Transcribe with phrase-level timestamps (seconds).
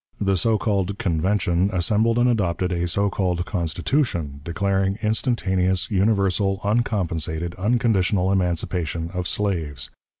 [0.19, 7.53] The so called Convention assembled and adopted a so called Constitution, declaring "instantaneous, universal, uncompensated,
[7.53, 9.91] unconditional emancipation of slaves."